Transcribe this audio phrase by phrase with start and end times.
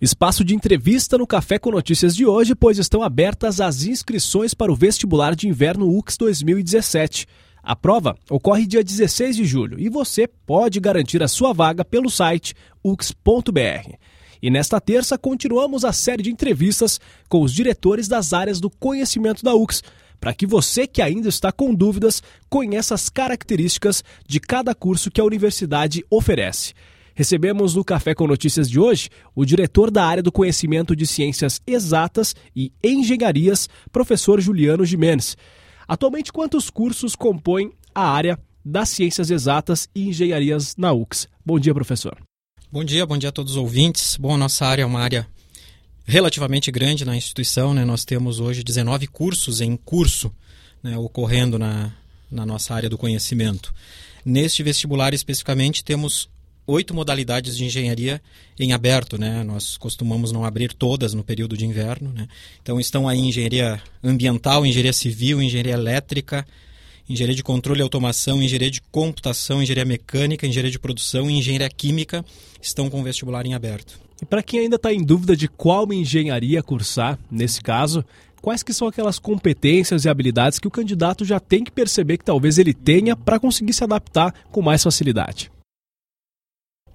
[0.00, 4.72] Espaço de entrevista no Café com Notícias de hoje, pois estão abertas as inscrições para
[4.72, 7.26] o vestibular de inverno UX 2017.
[7.62, 12.08] A prova ocorre dia 16 de julho e você pode garantir a sua vaga pelo
[12.08, 13.94] site ux.br.
[14.40, 16.98] E nesta terça continuamos a série de entrevistas
[17.28, 19.82] com os diretores das áreas do conhecimento da UX,
[20.18, 25.20] para que você que ainda está com dúvidas conheça as características de cada curso que
[25.20, 26.72] a universidade oferece.
[27.20, 31.60] Recebemos no Café com Notícias de hoje o diretor da área do conhecimento de ciências
[31.66, 35.36] exatas e engenharias, professor Juliano Jimenez.
[35.86, 41.28] Atualmente, quantos cursos compõem a área das ciências exatas e engenharias na UX?
[41.44, 42.16] Bom dia, professor.
[42.72, 44.16] Bom dia, bom dia a todos os ouvintes.
[44.16, 45.28] Bom, a nossa área é uma área
[46.06, 47.84] relativamente grande na instituição, né?
[47.84, 50.32] Nós temos hoje 19 cursos em curso
[50.82, 51.92] né, ocorrendo na,
[52.30, 53.74] na nossa área do conhecimento.
[54.24, 56.30] Neste vestibular especificamente, temos
[56.70, 58.22] oito modalidades de engenharia
[58.58, 59.42] em aberto, né?
[59.42, 62.28] Nós costumamos não abrir todas no período de inverno, né?
[62.62, 66.46] Então estão aí engenharia ambiental, engenharia civil, engenharia elétrica,
[67.08, 71.68] engenharia de controle e automação, engenharia de computação, engenharia mecânica, engenharia de produção e engenharia
[71.68, 72.24] química
[72.62, 73.98] estão com o vestibular em aberto.
[74.22, 78.04] E para quem ainda está em dúvida de qual engenharia cursar, nesse caso,
[78.40, 82.24] quais que são aquelas competências e habilidades que o candidato já tem que perceber que
[82.24, 85.50] talvez ele tenha para conseguir se adaptar com mais facilidade?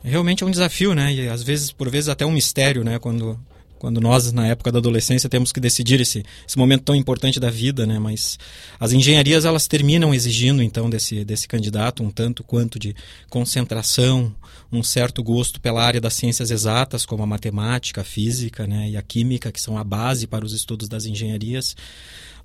[0.09, 1.13] Realmente é um desafio, né?
[1.13, 2.99] E às vezes, por vezes, até um mistério, né?
[2.99, 3.39] Quando,
[3.79, 7.49] quando nós, na época da adolescência, temos que decidir esse, esse momento tão importante da
[7.49, 7.99] vida, né?
[7.99, 8.37] Mas
[8.79, 12.95] as engenharias, elas terminam exigindo, então, desse, desse candidato um tanto quanto de
[13.29, 14.33] concentração,
[14.71, 18.89] um certo gosto pela área das ciências exatas, como a matemática, a física né?
[18.89, 21.75] e a química, que são a base para os estudos das engenharias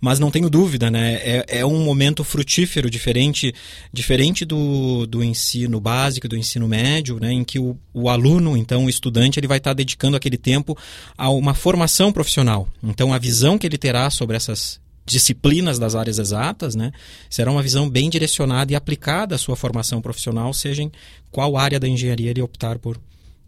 [0.00, 1.14] mas não tenho dúvida, né?
[1.16, 3.54] É, é um momento frutífero, diferente,
[3.92, 7.32] diferente do, do ensino básico, do ensino médio, né?
[7.32, 10.76] Em que o, o aluno, então, o estudante, ele vai estar dedicando aquele tempo
[11.16, 12.66] a uma formação profissional.
[12.82, 16.92] Então, a visão que ele terá sobre essas disciplinas das áreas exatas, né,
[17.28, 20.92] será uma visão bem direcionada e aplicada à sua formação profissional, seja em
[21.30, 23.00] qual área da engenharia ele optar por,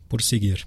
[0.09, 0.66] por seguir.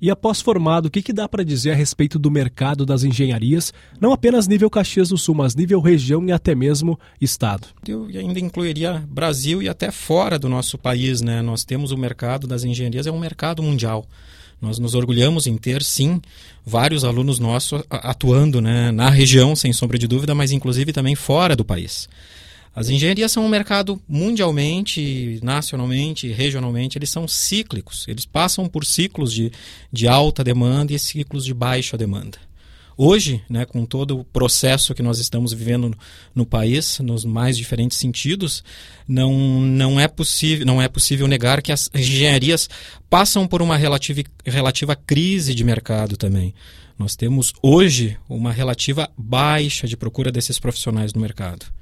[0.00, 3.72] E após formado, o que, que dá para dizer a respeito do mercado das engenharias,
[4.00, 7.68] não apenas nível Caxias do Sul, mas nível região e até mesmo estado?
[7.86, 11.20] Eu ainda incluiria Brasil e até fora do nosso país.
[11.20, 11.40] Né?
[11.40, 14.06] Nós temos o mercado das engenharias, é um mercado mundial.
[14.60, 16.20] Nós nos orgulhamos em ter, sim,
[16.64, 21.54] vários alunos nossos atuando né, na região, sem sombra de dúvida, mas inclusive também fora
[21.54, 22.08] do país.
[22.76, 28.06] As engenharias são um mercado mundialmente, nacionalmente, regionalmente, eles são cíclicos.
[28.06, 29.50] Eles passam por ciclos de,
[29.90, 32.36] de alta demanda e ciclos de baixa demanda.
[32.94, 35.96] Hoje, né, com todo o processo que nós estamos vivendo no,
[36.34, 38.62] no, país, nos mais diferentes sentidos,
[39.08, 42.68] não, não, é possível, não é possível negar que as engenharias
[43.08, 46.54] passam por uma relativa, relativa crise de mercado também.
[46.98, 51.75] Nós temos hoje uma relativa baixa de procura desses profissionais no mercado.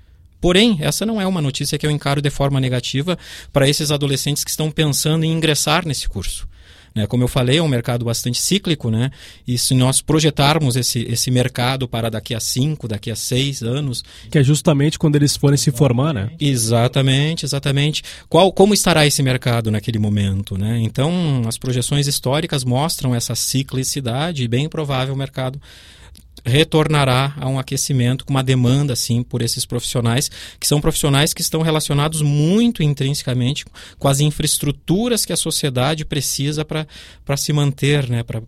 [0.45, 3.19] Porém, essa não é uma notícia que eu encaro de forma negativa
[3.51, 6.47] para esses adolescentes que estão pensando em ingressar nesse curso.
[6.95, 7.07] Né?
[7.07, 9.11] Como eu falei, é um mercado bastante cíclico, né?
[9.49, 14.05] E se nós projetarmos esse, esse mercado para daqui a cinco, daqui a seis anos.
[14.31, 16.31] Que é justamente quando eles forem se formar, né?
[16.39, 18.03] Exatamente, exatamente.
[18.29, 20.79] Qual, como estará esse mercado naquele momento, né?
[20.83, 25.59] Então, as projeções históricas mostram essa ciclicidade e bem provável o mercado
[26.45, 31.41] retornará a um aquecimento com uma demanda assim por esses profissionais que são profissionais que
[31.41, 33.65] estão relacionados muito intrinsecamente
[33.99, 38.43] com as infraestruturas que a sociedade precisa para se manter, né, para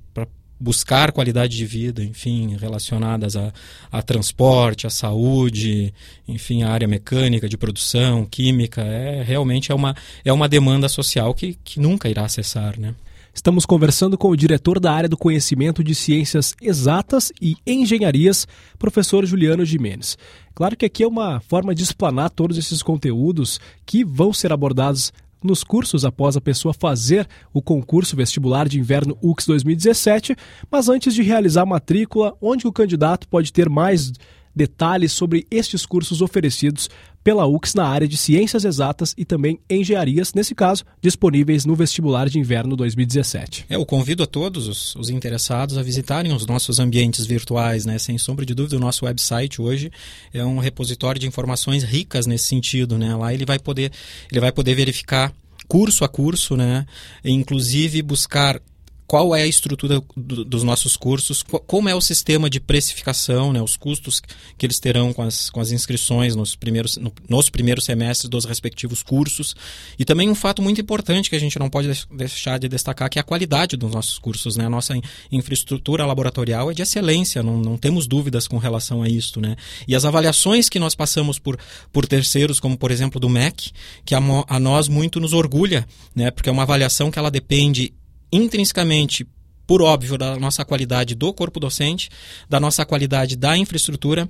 [0.58, 3.52] buscar qualidade de vida, enfim, relacionadas a,
[3.92, 5.92] a transporte, a saúde,
[6.26, 11.34] enfim, a área mecânica, de produção, química, é realmente é uma, é uma demanda social
[11.34, 12.94] que, que nunca irá cessar, né?
[13.36, 18.48] Estamos conversando com o diretor da área do conhecimento de ciências exatas e engenharias,
[18.78, 20.16] professor Juliano Jimenez.
[20.54, 25.12] Claro que aqui é uma forma de explanar todos esses conteúdos que vão ser abordados
[25.44, 30.34] nos cursos após a pessoa fazer o concurso vestibular de inverno UX 2017,
[30.70, 34.14] mas antes de realizar a matrícula, onde o candidato pode ter mais
[34.56, 36.88] detalhes sobre estes cursos oferecidos
[37.22, 42.28] pela UX na área de ciências exatas e também engenharias, nesse caso, disponíveis no vestibular
[42.28, 43.66] de inverno 2017.
[43.68, 47.98] É, eu convido a todos os, os, interessados a visitarem os nossos ambientes virtuais, né?
[47.98, 49.90] Sem sombra de dúvida, o nosso website hoje
[50.32, 53.14] é um repositório de informações ricas nesse sentido, né?
[53.16, 53.90] Lá ele vai poder,
[54.30, 55.34] ele vai poder verificar
[55.66, 56.86] curso a curso, né?
[57.24, 58.60] E, inclusive buscar
[59.06, 63.62] qual é a estrutura do, dos nossos cursos, como é o sistema de precificação, né,
[63.62, 64.20] os custos
[64.58, 68.44] que eles terão com as, com as inscrições nos primeiros, no, nos primeiros semestres dos
[68.44, 69.54] respectivos cursos.
[69.98, 73.18] E também um fato muito importante que a gente não pode deixar de destacar, que
[73.18, 74.56] é a qualidade dos nossos cursos.
[74.56, 74.66] Né?
[74.66, 74.94] A nossa
[75.30, 79.40] infraestrutura laboratorial é de excelência, não, não temos dúvidas com relação a isso.
[79.40, 79.56] Né?
[79.86, 81.58] E as avaliações que nós passamos por,
[81.92, 83.70] por terceiros, como por exemplo do MEC,
[84.04, 86.30] que a, a nós muito nos orgulha, né?
[86.30, 87.94] porque é uma avaliação que ela depende
[88.32, 89.26] intrinsecamente
[89.66, 92.08] por óbvio, da nossa qualidade do corpo docente,
[92.48, 94.28] da nossa qualidade da infraestrutura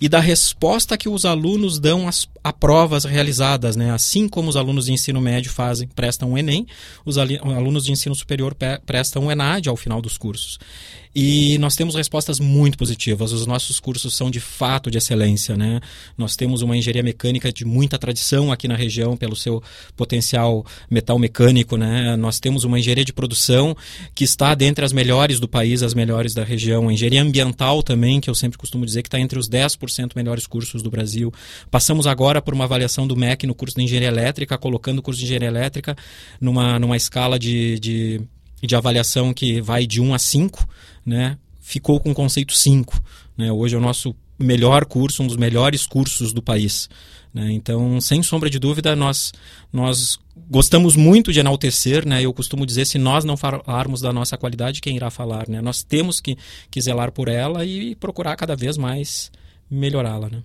[0.00, 3.90] e da resposta que os alunos dão às, a provas realizadas, né?
[3.90, 6.66] Assim como os alunos de ensino médio fazem, prestam o Enem,
[7.04, 8.56] os alunos de ensino superior
[8.86, 10.58] prestam o ENAD ao final dos cursos.
[11.14, 13.32] E nós temos respostas muito positivas.
[13.32, 15.80] Os nossos cursos são de fato de excelência, né?
[16.16, 19.62] Nós temos uma engenharia mecânica de muita tradição aqui na região pelo seu
[19.96, 22.14] potencial metal mecânico, né?
[22.16, 23.76] Nós temos uma engenharia de produção
[24.14, 26.88] que está dentre as melhores do país, as melhores da região.
[26.88, 29.48] A engenharia ambiental também, que eu sempre costumo dizer que está entre os
[29.88, 31.32] 10% melhores cursos do Brasil.
[31.70, 35.18] Passamos agora por uma avaliação do MEC no curso de engenharia elétrica, colocando o curso
[35.18, 35.96] de engenharia elétrica
[36.40, 38.28] numa, numa escala de, de
[38.66, 40.68] de avaliação que vai de 1 a 5,
[41.06, 43.00] né, ficou com o conceito 5.
[43.36, 43.52] Né?
[43.52, 46.88] Hoje é o nosso melhor curso, um dos melhores cursos do país.
[47.32, 47.52] Né?
[47.52, 49.32] Então, sem sombra de dúvida, nós,
[49.72, 50.18] nós
[50.48, 52.06] gostamos muito de enaltecer.
[52.06, 52.22] Né?
[52.22, 55.48] Eu costumo dizer, se nós não falarmos da nossa qualidade, quem irá falar?
[55.48, 55.60] Né?
[55.60, 56.36] Nós temos que,
[56.70, 59.30] que zelar por ela e procurar cada vez mais
[59.70, 60.28] melhorá-la.
[60.28, 60.42] Né?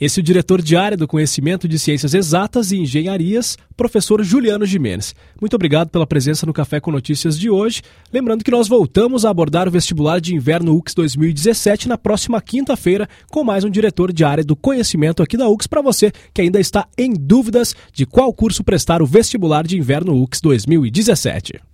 [0.00, 4.66] Esse é o diretor de área do conhecimento de ciências exatas e engenharias, professor Juliano
[4.66, 5.14] Jimenez.
[5.40, 7.80] Muito obrigado pela presença no Café com Notícias de hoje.
[8.12, 13.08] Lembrando que nós voltamos a abordar o vestibular de inverno UX 2017 na próxima quinta-feira
[13.30, 16.58] com mais um diretor de área do conhecimento aqui da UX para você que ainda
[16.58, 21.60] está em dúvidas de qual curso prestar o vestibular de inverno UX 2017.